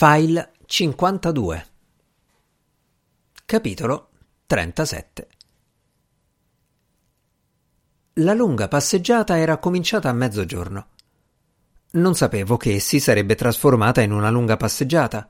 [0.00, 1.66] File 52
[3.44, 4.10] Capitolo
[4.46, 5.28] 37
[8.12, 10.86] La lunga passeggiata era cominciata a mezzogiorno.
[11.94, 15.28] Non sapevo che si sarebbe trasformata in una lunga passeggiata.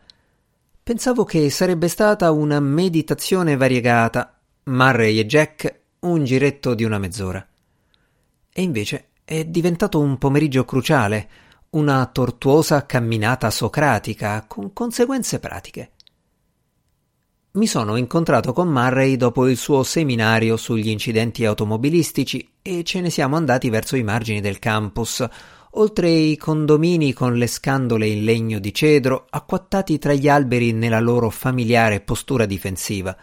[0.83, 7.49] Pensavo che sarebbe stata una meditazione variegata, Murray e Jack un giretto di una mezz'ora.
[8.53, 15.91] E invece è diventato un pomeriggio cruciale, una tortuosa camminata socratica con conseguenze pratiche.
[17.53, 23.11] Mi sono incontrato con Murray dopo il suo seminario sugli incidenti automobilistici e ce ne
[23.11, 25.27] siamo andati verso i margini del campus,
[25.73, 31.01] oltre i condomini con le scandole in legno di cedro acquattati tra gli alberi nella
[31.01, 33.15] loro familiare postura difensiva.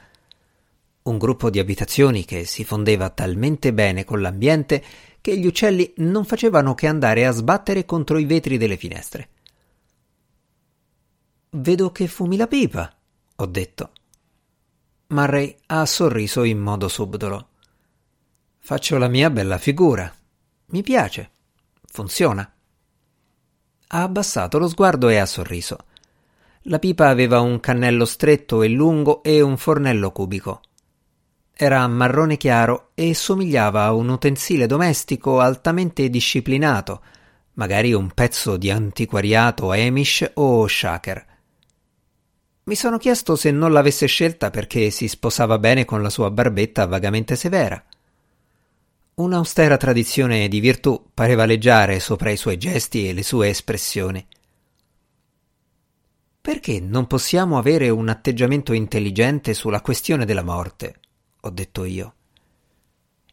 [1.04, 4.84] Un gruppo di abitazioni che si fondeva talmente bene con l'ambiente
[5.25, 9.29] che gli uccelli non facevano che andare a sbattere contro i vetri delle finestre.
[11.49, 12.95] Vedo che fumi la pipa,
[13.38, 13.91] ho detto.
[15.07, 17.48] Murray ha sorriso in modo subdolo.
[18.59, 20.13] Faccio la mia bella figura.
[20.67, 21.32] Mi piace.
[21.91, 22.48] Funziona.
[23.87, 25.77] Ha abbassato lo sguardo e ha sorriso.
[26.67, 30.62] La pipa aveva un cannello stretto e lungo e un fornello cubico.
[31.57, 37.01] Era marrone chiaro e somigliava a un utensile domestico altamente disciplinato,
[37.53, 41.26] magari un pezzo di antiquariato Amish o Shaker.
[42.63, 46.87] Mi sono chiesto se non l'avesse scelta perché si sposava bene con la sua barbetta
[46.87, 47.81] vagamente severa.
[49.13, 54.27] Un'austera tradizione di virtù pareva leggiare sopra i suoi gesti e le sue espressioni.
[56.41, 60.99] Perché non possiamo avere un atteggiamento intelligente sulla questione della morte?
[61.46, 62.15] Ho detto io.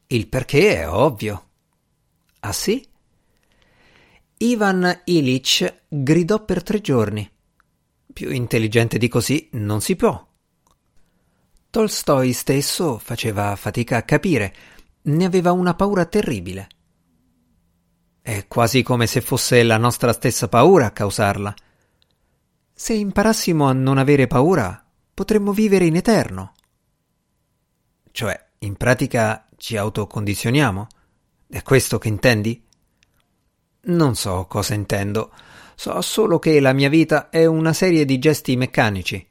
[0.09, 1.49] Il perché è ovvio.
[2.41, 2.87] Ah sì?
[4.39, 7.29] Ivan Illich gridò per tre giorni.
[8.13, 10.27] Più intelligente di così non si può.
[11.71, 14.55] Tolstoi stesso faceva fatica a capire,
[15.03, 16.69] ne aveva una paura terribile.
[18.21, 21.55] È quasi come se fosse la nostra stessa paura a causarla.
[22.75, 24.85] Se imparassimo a non avere paura,
[25.15, 26.53] potremmo vivere in eterno.
[28.13, 30.87] Cioè, in pratica ci autocondizioniamo?
[31.49, 32.63] È questo che intendi?
[33.85, 35.33] Non so cosa intendo.
[35.75, 39.27] So solo che la mia vita è una serie di gesti meccanici.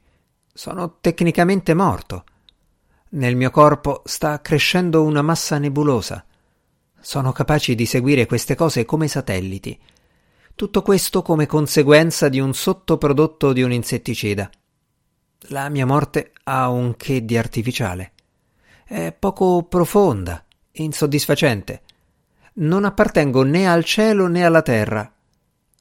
[0.52, 2.24] Sono tecnicamente morto.
[3.10, 6.24] Nel mio corpo sta crescendo una massa nebulosa.
[7.00, 9.78] Sono capaci di seguire queste cose come satelliti.
[10.56, 14.50] Tutto questo come conseguenza di un sottoprodotto di un insetticida.
[15.48, 18.11] La mia morte ha un che di artificiale
[18.92, 21.80] è poco profonda, insoddisfacente.
[22.54, 25.10] Non appartengo né al cielo né alla terra.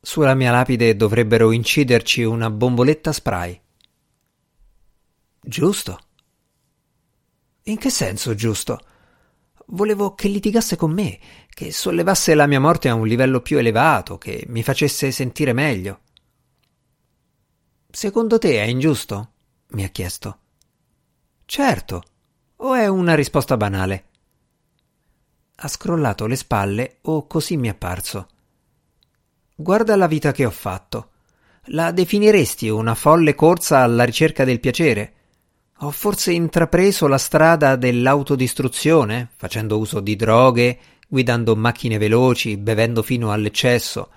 [0.01, 3.59] Sulla mia lapide dovrebbero inciderci una bomboletta spray.
[5.41, 6.00] Giusto?
[7.63, 8.79] In che senso giusto?
[9.67, 11.19] Volevo che litigasse con me,
[11.50, 16.00] che sollevasse la mia morte a un livello più elevato, che mi facesse sentire meglio.
[17.89, 19.33] Secondo te è ingiusto?
[19.71, 20.39] mi ha chiesto.
[21.45, 22.03] Certo,
[22.63, 24.03] o è una risposta banale?
[25.55, 28.27] Ha scrollato le spalle o così mi è apparso.
[29.55, 31.09] Guarda la vita che ho fatto.
[31.66, 35.13] La definiresti una folle corsa alla ricerca del piacere?
[35.79, 43.31] Ho forse intrapreso la strada dell'autodistruzione, facendo uso di droghe, guidando macchine veloci, bevendo fino
[43.31, 44.09] all'eccesso.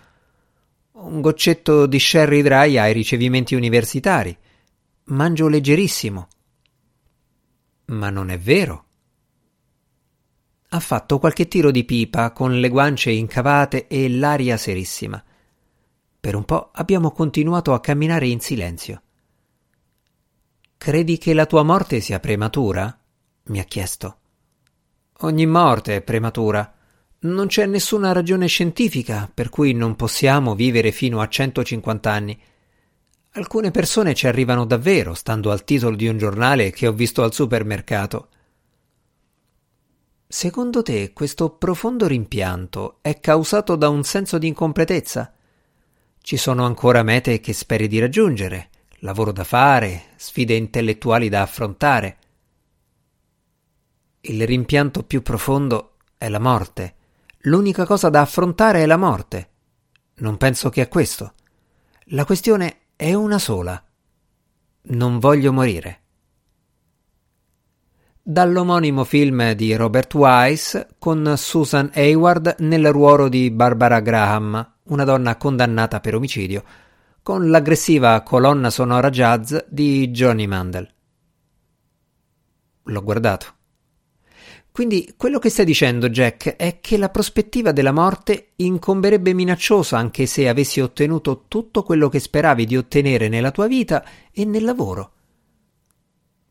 [0.93, 4.37] Un goccetto di sherry dry ai ricevimenti universitari.
[5.05, 6.29] Mangio leggerissimo.
[7.87, 8.85] Ma non è vero.
[10.69, 15.23] Ha fatto qualche tiro di pipa con le guance incavate e l'aria serissima.
[16.21, 19.03] Per un po' abbiamo continuato a camminare in silenzio.
[20.79, 22.99] Credi che la tua morte sia prematura?
[23.45, 24.19] mi ha chiesto.
[25.19, 26.75] Ogni morte è prematura.
[27.21, 32.39] Non c'è nessuna ragione scientifica per cui non possiamo vivere fino a 150 anni.
[33.37, 37.33] Alcune persone ci arrivano davvero, stando al titolo di un giornale che ho visto al
[37.33, 38.29] supermercato.
[40.25, 45.33] Secondo te questo profondo rimpianto è causato da un senso di incompletezza?
[46.21, 52.19] Ci sono ancora mete che speri di raggiungere, lavoro da fare, sfide intellettuali da affrontare.
[54.21, 56.95] Il rimpianto più profondo è la morte.
[57.39, 59.49] L'unica cosa da affrontare è la morte.
[60.19, 61.35] Non penso che a questo.
[62.09, 63.83] La questione è una sola.
[64.83, 66.01] Non voglio morire.
[68.23, 75.37] Dall'omonimo film di Robert Wise con Susan Hayward nel ruolo di Barbara Graham, una donna
[75.37, 76.65] condannata per omicidio,
[77.23, 80.89] con l'aggressiva colonna sonora jazz di Johnny Mandel.
[82.85, 83.54] L'ho guardato.
[84.75, 90.27] Quindi quello che stai dicendo, Jack, è che la prospettiva della morte incomberebbe minacciosa anche
[90.27, 95.13] se avessi ottenuto tutto quello che speravi di ottenere nella tua vita e nel lavoro.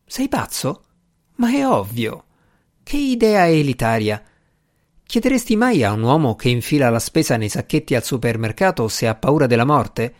[0.06, 0.84] Sei pazzo?
[1.34, 2.24] Ma è ovvio.
[2.82, 4.22] Che idea elitaria.
[5.02, 9.14] Chiederesti mai a un uomo che infila la spesa nei sacchetti al supermercato se ha
[9.16, 10.14] paura della morte?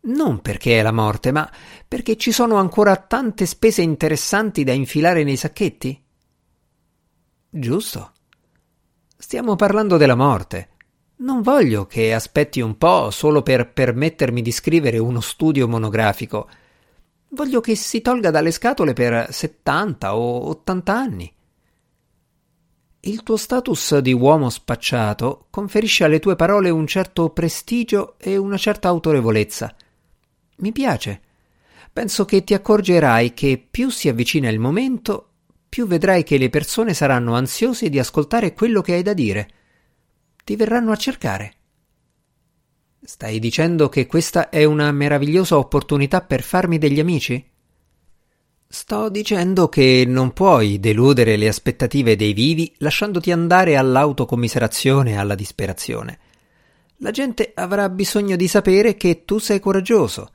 [0.00, 1.50] Non perché è la morte, ma
[1.88, 6.02] perché ci sono ancora tante spese interessanti da infilare nei sacchetti?
[7.50, 8.12] Giusto.
[9.16, 10.68] Stiamo parlando della morte.
[11.20, 16.46] Non voglio che aspetti un po' solo per permettermi di scrivere uno studio monografico.
[17.30, 21.32] Voglio che si tolga dalle scatole per 70 o 80 anni.
[23.00, 28.58] Il tuo status di uomo spacciato conferisce alle tue parole un certo prestigio e una
[28.58, 29.74] certa autorevolezza.
[30.56, 31.22] Mi piace.
[31.90, 35.27] Penso che ti accorgerai che più si avvicina il momento
[35.68, 39.50] più vedrai che le persone saranno ansiose di ascoltare quello che hai da dire.
[40.44, 41.52] Ti verranno a cercare.
[43.02, 47.44] Stai dicendo che questa è una meravigliosa opportunità per farmi degli amici?
[48.70, 55.34] Sto dicendo che non puoi deludere le aspettative dei vivi lasciandoti andare all'autocommiserazione e alla
[55.34, 56.18] disperazione.
[56.98, 60.32] La gente avrà bisogno di sapere che tu sei coraggioso.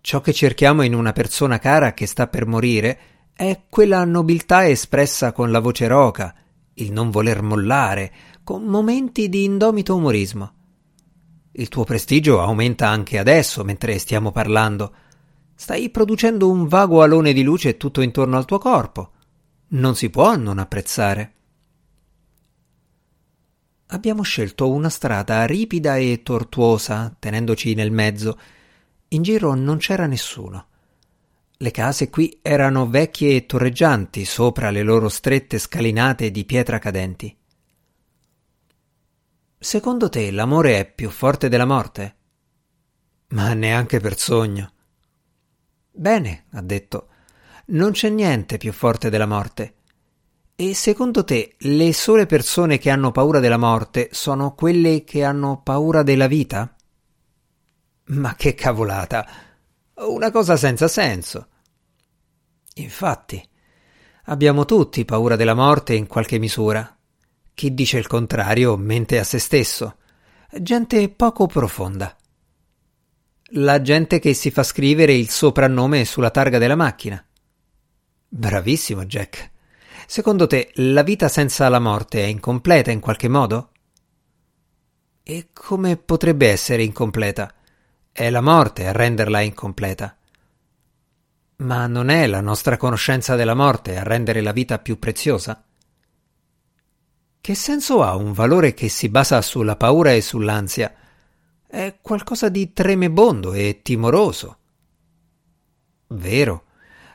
[0.00, 2.98] Ciò che cerchiamo in una persona cara che sta per morire
[3.36, 6.34] è quella nobiltà espressa con la voce roca,
[6.74, 8.12] il non voler mollare,
[8.44, 10.52] con momenti di indomito umorismo.
[11.50, 14.94] Il tuo prestigio aumenta anche adesso, mentre stiamo parlando.
[15.54, 19.10] Stai producendo un vago alone di luce tutto intorno al tuo corpo.
[19.68, 21.32] Non si può non apprezzare.
[23.88, 28.38] Abbiamo scelto una strada ripida e tortuosa, tenendoci nel mezzo.
[29.08, 30.66] In giro non c'era nessuno.
[31.64, 37.34] Le case qui erano vecchie e torreggianti sopra le loro strette scalinate di pietra cadenti.
[39.58, 42.16] Secondo te l'amore è più forte della morte?
[43.28, 44.72] Ma neanche per sogno.
[45.90, 47.08] Bene, ha detto,
[47.68, 49.76] non c'è niente più forte della morte.
[50.56, 55.62] E secondo te le sole persone che hanno paura della morte sono quelle che hanno
[55.62, 56.76] paura della vita?
[58.08, 59.26] Ma che cavolata!
[59.94, 61.48] Una cosa senza senso.
[62.74, 63.42] Infatti,
[64.24, 66.96] abbiamo tutti paura della morte in qualche misura.
[67.54, 69.96] Chi dice il contrario mente a se stesso.
[70.50, 72.16] Gente poco profonda.
[73.56, 77.24] La gente che si fa scrivere il soprannome sulla targa della macchina.
[78.28, 79.52] Bravissimo, Jack.
[80.06, 83.70] Secondo te la vita senza la morte è incompleta in qualche modo?
[85.22, 87.54] E come potrebbe essere incompleta?
[88.10, 90.16] È la morte a renderla incompleta.
[91.56, 95.64] Ma non è la nostra conoscenza della morte a rendere la vita più preziosa?
[97.40, 100.92] Che senso ha un valore che si basa sulla paura e sull'ansia?
[101.64, 104.58] È qualcosa di tremebondo e timoroso.
[106.08, 106.64] Vero,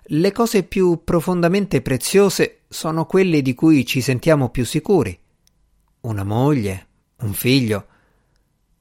[0.04, 5.20] le cose più profondamente preziose sono quelle di cui ci sentiamo più sicuri.
[6.02, 6.88] Una moglie,
[7.22, 7.88] un figlio,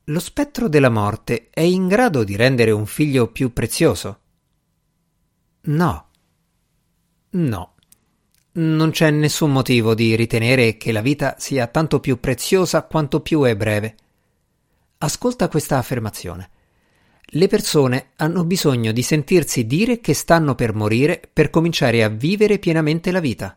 [0.04, 4.20] lo spettro della morte è in grado di rendere un figlio più prezioso?
[5.68, 6.06] No.
[7.30, 7.74] No.
[8.52, 13.42] Non c'è nessun motivo di ritenere che la vita sia tanto più preziosa quanto più
[13.42, 13.96] è breve.
[14.98, 16.50] Ascolta questa affermazione.
[17.32, 22.58] Le persone hanno bisogno di sentirsi dire che stanno per morire per cominciare a vivere
[22.58, 23.56] pienamente la vita.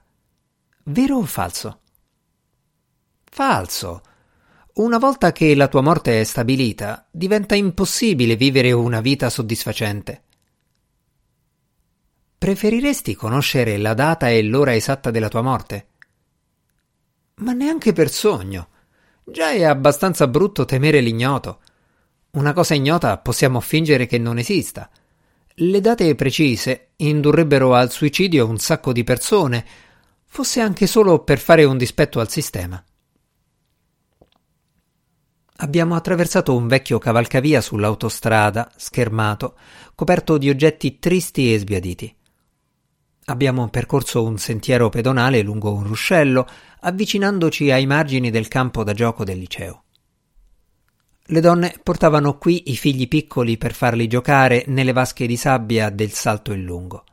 [0.83, 1.79] Vero o falso?
[3.23, 4.01] Falso.
[4.73, 10.23] Una volta che la tua morte è stabilita, diventa impossibile vivere una vita soddisfacente.
[12.41, 15.89] Preferiresti conoscere la data e l'ora esatta della tua morte?
[17.35, 18.69] Ma neanche per sogno.
[19.23, 21.59] Già è abbastanza brutto temere l'ignoto.
[22.31, 24.89] Una cosa ignota possiamo fingere che non esista.
[25.53, 29.63] Le date precise indurrebbero al suicidio un sacco di persone,
[30.25, 32.83] fosse anche solo per fare un dispetto al sistema.
[35.57, 39.55] Abbiamo attraversato un vecchio cavalcavia sull'autostrada, schermato,
[39.93, 42.15] coperto di oggetti tristi e sbiaditi.
[43.31, 46.45] Abbiamo percorso un sentiero pedonale lungo un ruscello,
[46.81, 49.83] avvicinandoci ai margini del campo da gioco del liceo.
[51.23, 56.11] Le donne portavano qui i figli piccoli per farli giocare nelle vasche di sabbia del
[56.11, 57.05] salto in lungo.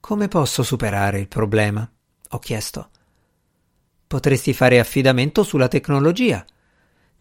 [0.00, 1.90] Come posso superare il problema?
[2.28, 2.90] ho chiesto.
[4.06, 6.44] Potresti fare affidamento sulla tecnologia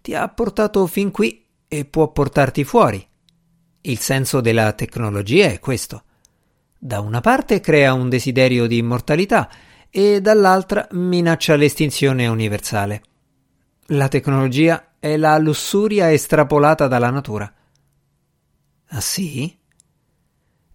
[0.02, 3.08] ti ha portato fin qui e può portarti fuori.
[3.82, 6.04] Il senso della tecnologia è questo.
[6.86, 9.50] Da una parte crea un desiderio di immortalità
[9.90, 13.02] e dall'altra minaccia l'estinzione universale.
[13.88, 17.52] La tecnologia è la lussuria estrapolata dalla natura.
[18.90, 19.58] Ah sì?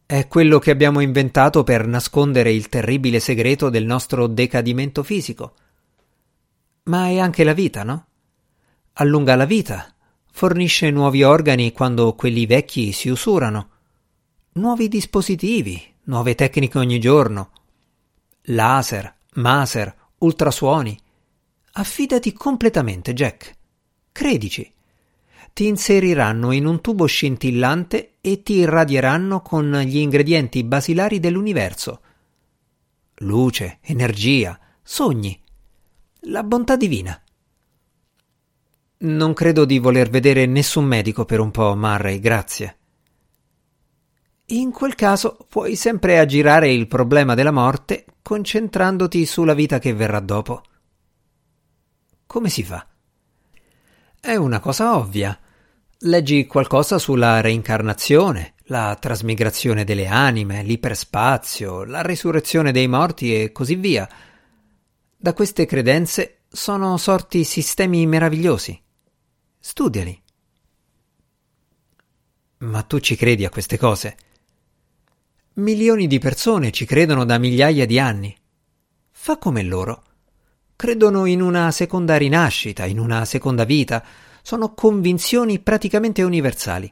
[0.04, 5.54] È quello che abbiamo inventato per nascondere il terribile segreto del nostro decadimento fisico.
[6.86, 8.06] Ma è anche la vita, no?
[8.94, 9.94] Allunga la vita,
[10.32, 13.68] fornisce nuovi organi quando quelli vecchi si usurano,
[14.54, 17.50] nuovi dispositivi, nuove tecniche ogni giorno,
[18.42, 20.98] laser, maser, ultrasuoni.
[21.72, 23.56] Affidati completamente, Jack.
[24.12, 24.72] Credici
[25.52, 32.00] ti inseriranno in un tubo scintillante e ti irradieranno con gli ingredienti basilari dell'universo.
[33.16, 35.38] Luce, energia, sogni,
[36.24, 37.20] la bontà divina.
[38.98, 42.79] Non credo di voler vedere nessun medico per un po', Murray, grazie.
[44.52, 50.18] In quel caso puoi sempre aggirare il problema della morte concentrandoti sulla vita che verrà
[50.18, 50.62] dopo.
[52.26, 52.84] Come si fa?
[54.20, 55.38] È una cosa ovvia.
[56.00, 63.76] Leggi qualcosa sulla reincarnazione, la trasmigrazione delle anime, l'iperspazio, la risurrezione dei morti e così
[63.76, 64.08] via.
[65.16, 68.82] Da queste credenze sono sorti sistemi meravigliosi.
[69.60, 70.20] Studiali.
[72.58, 74.16] Ma tu ci credi a queste cose?
[75.60, 78.34] Milioni di persone ci credono da migliaia di anni.
[79.10, 80.04] Fa come loro
[80.74, 84.02] credono in una seconda rinascita, in una seconda vita,
[84.40, 86.90] sono convinzioni praticamente universali.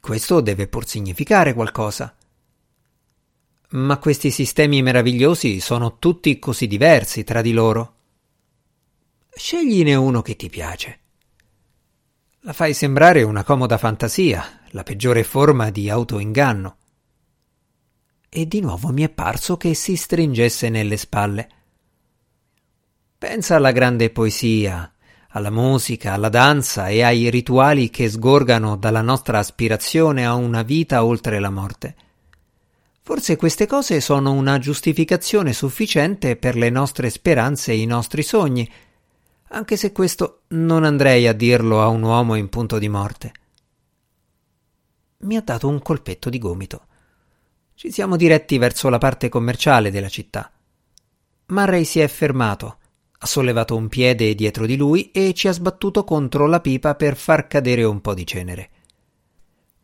[0.00, 2.12] Questo deve pur significare qualcosa.
[3.68, 7.94] Ma questi sistemi meravigliosi sono tutti così diversi tra di loro.
[9.32, 10.98] Scegliene uno che ti piace.
[12.40, 16.78] La fai sembrare una comoda fantasia, la peggiore forma di autoinganno.
[18.34, 21.48] E di nuovo mi è parso che si stringesse nelle spalle.
[23.18, 24.90] Pensa alla grande poesia,
[25.28, 31.04] alla musica, alla danza e ai rituali che sgorgano dalla nostra aspirazione a una vita
[31.04, 31.94] oltre la morte.
[33.02, 38.66] Forse queste cose sono una giustificazione sufficiente per le nostre speranze e i nostri sogni,
[39.48, 43.32] anche se questo non andrei a dirlo a un uomo in punto di morte.
[45.18, 46.86] Mi ha dato un colpetto di gomito.
[47.74, 50.50] Ci siamo diretti verso la parte commerciale della città.
[51.46, 52.78] Murray si è fermato
[53.24, 57.16] ha sollevato un piede dietro di lui e ci ha sbattuto contro la pipa per
[57.16, 58.70] far cadere un po' di cenere.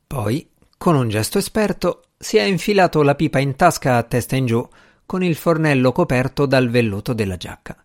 [0.09, 4.47] Poi, con un gesto esperto, si è infilato la pipa in tasca a testa in
[4.47, 4.69] giù,
[5.07, 7.77] con il fornello coperto dal velluto della giacca.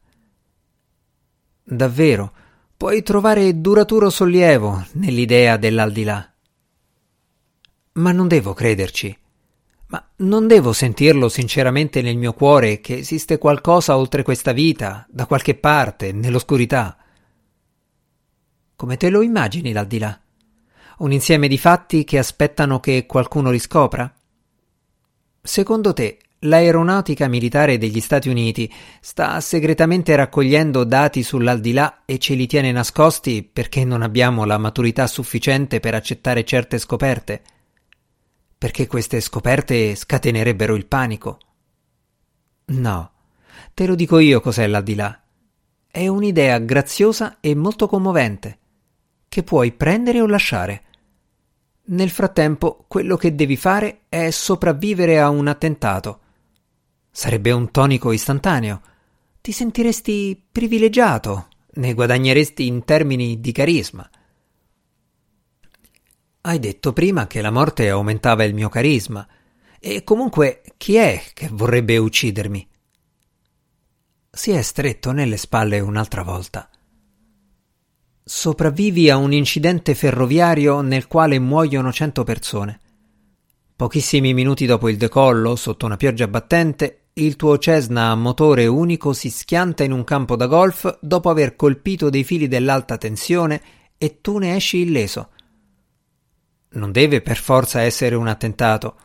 [1.64, 2.34] Davvero,
[2.76, 6.34] puoi trovare duraturo sollievo nell'idea dell'aldilà.
[7.94, 9.16] Ma non devo crederci.
[9.94, 15.28] Ma non devo sentirlo sinceramente nel mio cuore che esiste qualcosa oltre questa vita, da
[15.28, 16.98] qualche parte, nell'oscurità.
[18.76, 20.20] Come te lo immagini l'aldilà?
[20.98, 24.12] Un insieme di fatti che aspettano che qualcuno li scopra?
[25.40, 32.48] Secondo te, l'aeronautica militare degli Stati Uniti sta segretamente raccogliendo dati sull'aldilà e ce li
[32.48, 37.44] tiene nascosti perché non abbiamo la maturità sufficiente per accettare certe scoperte?
[38.64, 41.38] Perché queste scoperte scatenerebbero il panico.
[42.68, 43.12] No,
[43.74, 45.22] te lo dico io cos'è l'aldilà.
[45.86, 48.60] È un'idea graziosa e molto commovente,
[49.28, 50.84] che puoi prendere o lasciare.
[51.88, 56.20] Nel frattempo, quello che devi fare è sopravvivere a un attentato.
[57.12, 58.82] Sarebbe un tonico istantaneo.
[59.42, 64.10] Ti sentiresti privilegiato, ne guadagneresti in termini di carisma.
[66.46, 69.26] Hai detto prima che la morte aumentava il mio carisma.
[69.80, 72.68] E comunque chi è che vorrebbe uccidermi?
[74.30, 76.70] Si è stretto nelle spalle un'altra volta.
[78.22, 82.78] Sopravvivi a un incidente ferroviario nel quale muoiono cento persone.
[83.74, 89.14] Pochissimi minuti dopo il decollo, sotto una pioggia battente, il tuo Cessna a motore unico
[89.14, 93.62] si schianta in un campo da golf dopo aver colpito dei fili dell'alta tensione
[93.98, 95.30] e tu ne esci illeso
[96.74, 98.96] non deve per forza essere un attentato.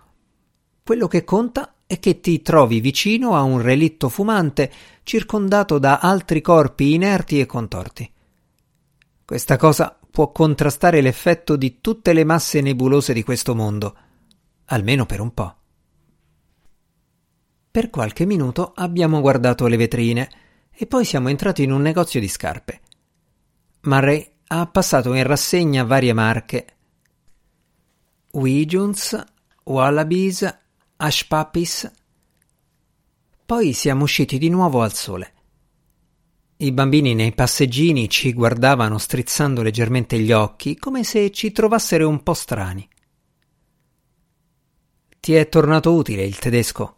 [0.82, 4.70] Quello che conta è che ti trovi vicino a un relitto fumante
[5.02, 8.12] circondato da altri corpi inerti e contorti.
[9.24, 13.96] Questa cosa può contrastare l'effetto di tutte le masse nebulose di questo mondo,
[14.66, 15.54] almeno per un po'.
[17.70, 20.30] Per qualche minuto abbiamo guardato le vetrine
[20.70, 22.80] e poi siamo entrati in un negozio di scarpe.
[23.82, 26.77] Murray ha passato in rassegna varie marche.
[28.32, 29.24] Wijuns,
[29.64, 30.58] Wallabies,
[30.96, 31.90] Ashpapis.
[33.46, 35.32] Poi siamo usciti di nuovo al sole.
[36.58, 42.22] I bambini nei passeggini ci guardavano strizzando leggermente gli occhi, come se ci trovassero un
[42.22, 42.86] po' strani.
[45.20, 46.96] Ti è tornato utile il tedesco?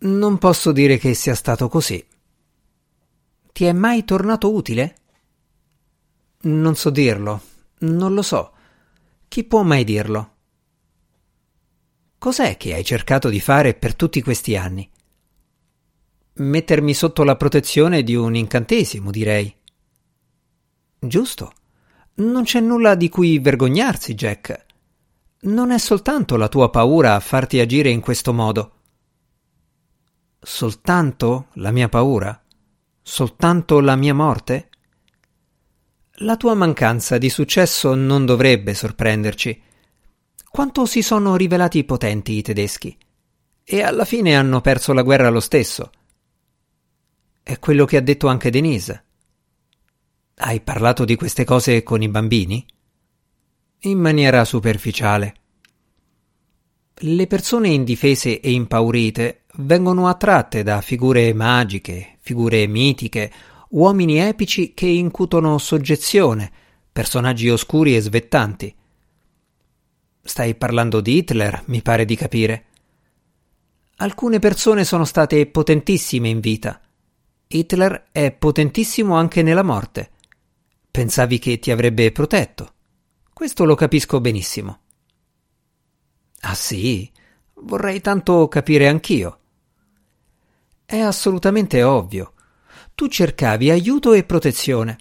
[0.00, 2.06] Non posso dire che sia stato così.
[3.52, 4.96] Ti è mai tornato utile?
[6.42, 7.42] Non so dirlo,
[7.78, 8.52] non lo so.
[9.30, 10.34] Chi può mai dirlo?
[12.18, 14.90] Cos'è che hai cercato di fare per tutti questi anni?
[16.32, 19.54] Mettermi sotto la protezione di un incantesimo, direi.
[20.98, 21.52] Giusto.
[22.14, 24.66] Non c'è nulla di cui vergognarsi, Jack.
[25.42, 28.78] Non è soltanto la tua paura a farti agire in questo modo.
[30.40, 32.36] Soltanto la mia paura?
[33.00, 34.69] Soltanto la mia morte?
[36.22, 39.62] La tua mancanza di successo non dovrebbe sorprenderci.
[40.50, 42.94] Quanto si sono rivelati potenti i tedeschi?
[43.64, 45.90] E alla fine hanno perso la guerra lo stesso.
[47.42, 49.04] È quello che ha detto anche Denise.
[50.34, 52.66] Hai parlato di queste cose con i bambini?
[53.84, 55.34] In maniera superficiale.
[56.96, 63.32] Le persone indifese e impaurite vengono attratte da figure magiche, figure mitiche,
[63.70, 66.50] uomini epici che incutono soggezione,
[66.90, 68.74] personaggi oscuri e svettanti.
[70.22, 72.64] Stai parlando di Hitler, mi pare di capire.
[73.96, 76.80] Alcune persone sono state potentissime in vita.
[77.46, 80.10] Hitler è potentissimo anche nella morte.
[80.90, 82.72] Pensavi che ti avrebbe protetto.
[83.32, 84.80] Questo lo capisco benissimo.
[86.40, 87.10] Ah sì?
[87.54, 89.38] Vorrei tanto capire anch'io.
[90.84, 92.34] È assolutamente ovvio.
[93.00, 94.98] Tu cercavi aiuto e protezione.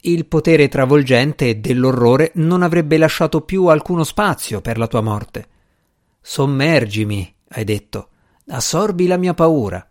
[0.00, 5.46] Il potere travolgente dell'orrore non avrebbe lasciato più alcuno spazio per la tua morte.
[6.22, 8.08] Sommergimi, hai detto,
[8.46, 9.86] assorbi la mia paura.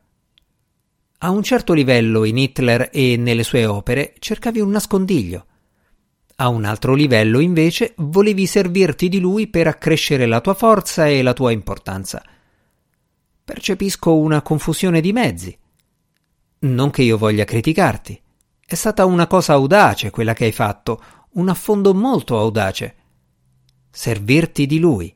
[1.20, 5.46] A un certo livello in Hitler e nelle sue opere cercavi un nascondiglio.
[6.38, 11.22] A un altro livello, invece, volevi servirti di lui per accrescere la tua forza e
[11.22, 12.20] la tua importanza.
[13.46, 15.56] Percepisco una confusione di mezzi.
[16.60, 18.20] Non che io voglia criticarti.
[18.66, 21.02] È stata una cosa audace quella che hai fatto,
[21.34, 22.96] un affondo molto audace.
[23.92, 25.16] Servirti di lui.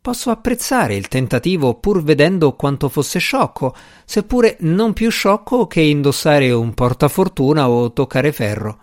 [0.00, 6.50] Posso apprezzare il tentativo pur vedendo quanto fosse sciocco, seppure non più sciocco che indossare
[6.50, 8.78] un portafortuna o toccare ferro.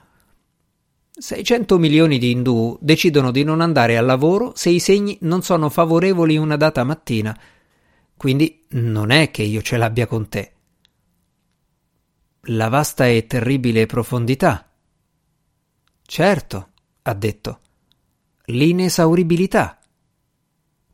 [1.11, 5.69] 600 milioni di indù decidono di non andare al lavoro se i segni non sono
[5.69, 7.37] favorevoli una data mattina.
[8.15, 10.53] Quindi non è che io ce l'abbia con te.
[12.51, 14.71] La vasta e terribile profondità.
[16.01, 16.69] Certo,
[17.03, 17.59] ha detto.
[18.45, 19.79] L'inesauribilità.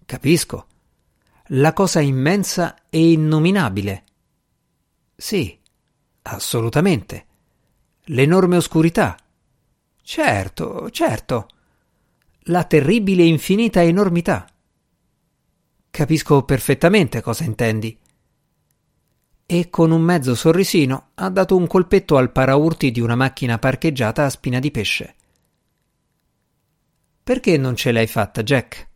[0.05, 0.67] Capisco.
[1.49, 4.03] La cosa immensa e innominabile.
[5.15, 5.57] Sì,
[6.23, 7.25] assolutamente.
[8.05, 9.17] L'enorme oscurità
[10.07, 11.47] Certo, certo.
[12.47, 14.45] La terribile e infinita enormità.
[15.89, 17.97] Capisco perfettamente cosa intendi.
[19.45, 24.25] E con un mezzo sorrisino ha dato un colpetto al paraurti di una macchina parcheggiata
[24.25, 25.15] a spina di pesce.
[27.23, 28.87] Perché non ce l'hai fatta, Jack?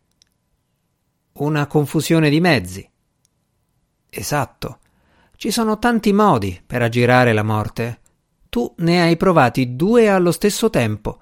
[1.34, 2.88] Una confusione di mezzi.
[4.08, 4.78] Esatto.
[5.36, 8.00] Ci sono tanti modi per aggirare la morte
[8.50, 11.20] tu ne hai provati due allo stesso tempo.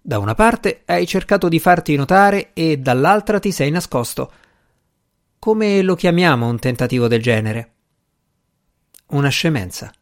[0.00, 4.32] Da una parte hai cercato di farti notare e dall'altra ti sei nascosto.
[5.40, 7.71] Come lo chiamiamo un tentativo del genere?
[9.12, 9.92] Una scemenza.